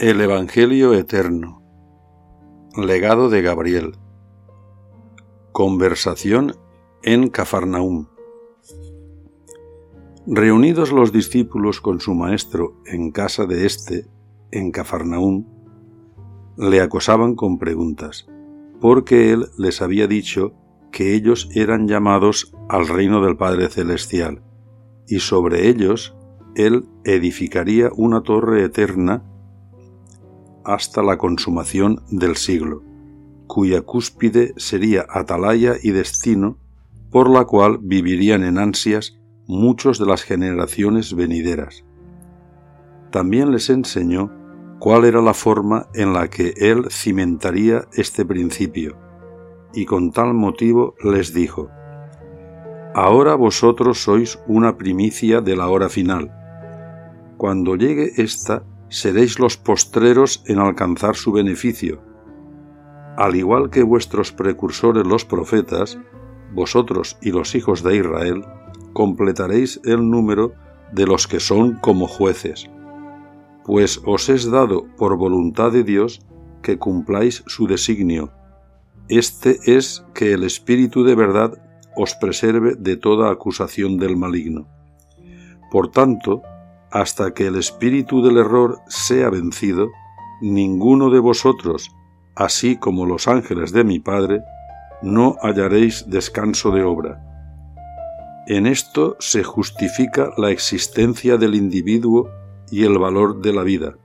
[0.00, 1.62] El Evangelio Eterno.
[2.74, 3.98] Legado de Gabriel.
[5.52, 6.54] Conversación
[7.02, 8.06] en Cafarnaúm.
[10.26, 14.06] Reunidos los discípulos con su maestro en casa de éste,
[14.50, 15.44] en Cafarnaúm,
[16.56, 18.26] le acosaban con preguntas,
[18.80, 20.54] porque él les había dicho
[20.92, 24.42] que ellos eran llamados al reino del Padre Celestial,
[25.06, 26.16] y sobre ellos
[26.54, 29.29] él edificaría una torre eterna
[30.64, 32.82] hasta la consumación del siglo,
[33.46, 36.58] cuya cúspide sería atalaya y destino
[37.10, 41.84] por la cual vivirían en ansias muchos de las generaciones venideras.
[43.10, 44.30] También les enseñó
[44.78, 48.96] cuál era la forma en la que él cimentaría este principio,
[49.74, 51.70] y con tal motivo les dijo,
[52.94, 56.32] Ahora vosotros sois una primicia de la hora final.
[57.36, 62.02] Cuando llegue esta, seréis los postreros en alcanzar su beneficio.
[63.16, 65.98] Al igual que vuestros precursores los profetas,
[66.52, 68.44] vosotros y los hijos de Israel
[68.92, 70.52] completaréis el número
[70.92, 72.68] de los que son como jueces.
[73.64, 76.20] Pues os es dado por voluntad de Dios
[76.62, 78.32] que cumpláis su designio.
[79.08, 81.52] Este es que el Espíritu de verdad
[81.96, 84.66] os preserve de toda acusación del maligno.
[85.70, 86.42] Por tanto,
[86.90, 89.90] hasta que el espíritu del error sea vencido,
[90.40, 91.90] ninguno de vosotros,
[92.34, 94.42] así como los ángeles de mi Padre,
[95.02, 97.24] no hallaréis descanso de obra.
[98.46, 102.28] En esto se justifica la existencia del individuo
[102.70, 103.96] y el valor de la vida.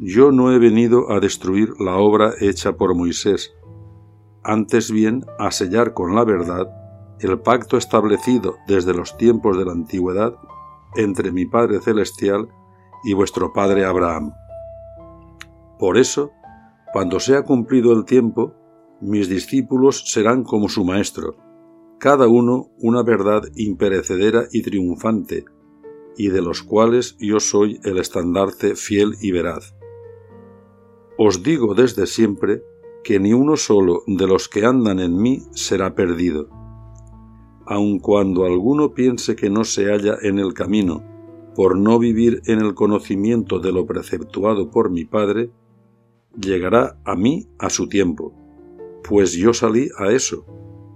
[0.00, 3.52] Yo no he venido a destruir la obra hecha por Moisés,
[4.42, 6.68] antes bien a sellar con la verdad
[7.20, 10.34] el pacto establecido desde los tiempos de la antigüedad
[10.96, 12.48] entre mi Padre Celestial
[13.04, 14.32] y vuestro Padre Abraham.
[15.78, 16.30] Por eso,
[16.92, 18.54] cuando sea cumplido el tiempo,
[19.00, 21.36] mis discípulos serán como su Maestro,
[21.98, 25.44] cada uno una verdad imperecedera y triunfante,
[26.16, 29.74] y de los cuales yo soy el estandarte fiel y veraz.
[31.16, 32.62] Os digo desde siempre
[33.04, 36.59] que ni uno solo de los que andan en mí será perdido
[37.70, 41.04] aun cuando alguno piense que no se halla en el camino,
[41.54, 45.52] por no vivir en el conocimiento de lo preceptuado por mi Padre,
[46.36, 48.34] llegará a mí a su tiempo,
[49.08, 50.44] pues yo salí a eso,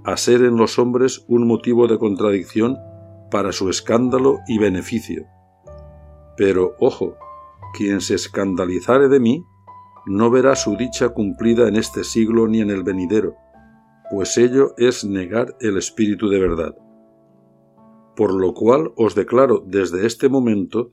[0.04, 2.76] a ser en los hombres un motivo de contradicción
[3.30, 5.26] para su escándalo y beneficio.
[6.36, 7.14] Pero, ojo,
[7.72, 9.44] quien se escandalizare de mí,
[10.06, 13.36] no verá su dicha cumplida en este siglo ni en el venidero,
[14.14, 16.76] pues ello es negar el Espíritu de verdad.
[18.14, 20.91] Por lo cual os declaro desde este momento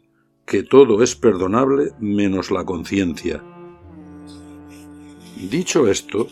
[0.48, 3.44] que todo es perdonable menos la conciencia.
[5.52, 6.30] Dicho esto,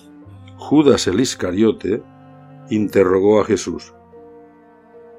[0.57, 2.01] Judas el Iscariote
[2.71, 3.93] interrogó a Jesús.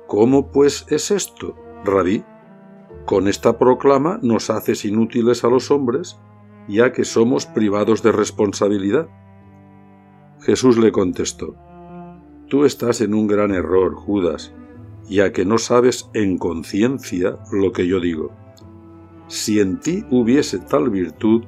[0.08, 1.54] ¿Cómo pues es esto,
[1.84, 2.24] rabí?
[3.06, 6.18] Con esta proclama nos haces inútiles a los hombres,
[6.66, 9.06] ya que somos privados de responsabilidad.
[10.42, 11.54] Jesús le contestó,
[12.48, 14.52] Tú estás en un gran error, Judas,
[15.08, 18.32] ya que no sabes en conciencia lo que yo digo.
[19.28, 21.44] Si en ti hubiese tal virtud,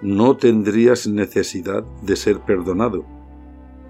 [0.00, 3.04] no tendrías necesidad de ser perdonado,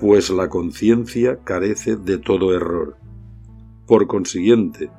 [0.00, 2.96] pues la conciencia carece de todo error.
[3.86, 4.90] Por consiguiente,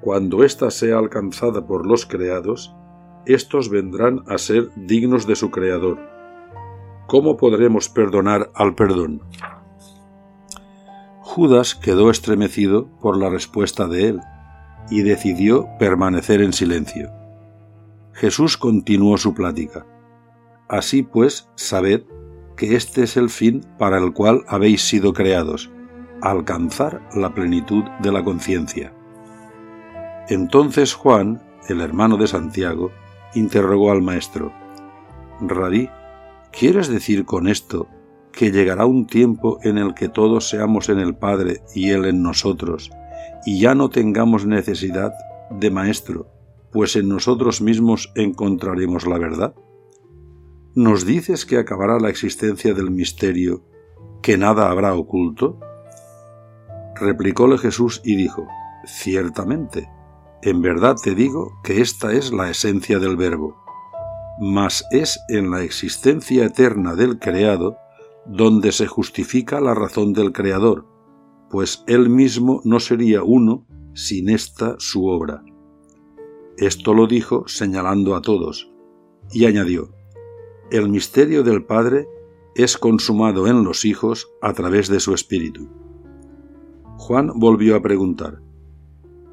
[0.00, 2.74] cuando ésta sea alcanzada por los creados,
[3.24, 6.15] éstos vendrán a ser dignos de su Creador
[7.06, 9.22] ¿Cómo podremos perdonar al perdón?
[11.20, 14.20] Judas quedó estremecido por la respuesta de él
[14.90, 17.12] y decidió permanecer en silencio.
[18.12, 19.86] Jesús continuó su plática.
[20.68, 22.02] Así pues, sabed
[22.56, 25.70] que este es el fin para el cual habéis sido creados,
[26.22, 28.92] alcanzar la plenitud de la conciencia.
[30.28, 32.90] Entonces Juan, el hermano de Santiago,
[33.34, 34.52] interrogó al maestro,
[35.40, 35.90] Rabí,
[36.58, 37.86] ¿Quieres decir con esto
[38.32, 42.22] que llegará un tiempo en el que todos seamos en el Padre y Él en
[42.22, 42.90] nosotros,
[43.44, 45.12] y ya no tengamos necesidad
[45.50, 46.30] de Maestro,
[46.72, 49.54] pues en nosotros mismos encontraremos la verdad?
[50.74, 53.62] ¿Nos dices que acabará la existencia del misterio,
[54.22, 55.60] que nada habrá oculto?
[56.94, 58.46] Replicóle Jesús y dijo,
[58.86, 59.90] Ciertamente,
[60.40, 63.65] en verdad te digo que esta es la esencia del verbo
[64.38, 67.76] mas es en la existencia eterna del creado
[68.26, 70.86] donde se justifica la razón del creador,
[71.50, 75.42] pues él mismo no sería uno sin esta su obra.
[76.58, 78.70] Esto lo dijo señalando a todos,
[79.30, 79.90] y añadió,
[80.70, 82.08] el misterio del Padre
[82.54, 85.68] es consumado en los hijos a través de su Espíritu.
[86.96, 88.40] Juan volvió a preguntar,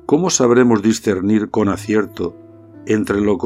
[0.05, 2.35] ¿Cómo sabremos discernir con acierto
[2.85, 3.37] entre lo,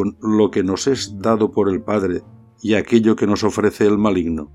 [0.51, 2.22] que nos es dado por el Padre
[2.62, 4.51] y aquello que nos ofrece el maligno?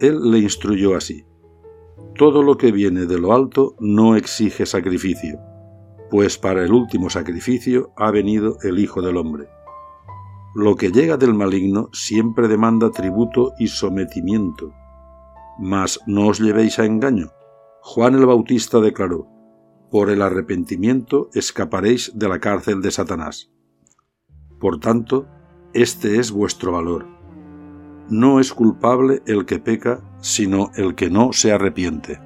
[0.00, 1.24] Él le instruyó así,
[2.16, 5.38] Todo lo que viene de lo alto no exige sacrificio,
[6.10, 9.48] pues para el último sacrificio ha venido el Hijo del Hombre.
[10.54, 14.74] Lo que llega del maligno siempre demanda tributo y sometimiento.
[15.58, 17.30] Mas no os llevéis a engaño.
[17.80, 19.31] Juan el Bautista declaró,
[19.92, 23.52] por el arrepentimiento escaparéis de la cárcel de Satanás.
[24.58, 25.28] Por tanto,
[25.74, 27.06] este es vuestro valor.
[28.08, 32.22] No es culpable el que peca, sino el que no se arrepiente.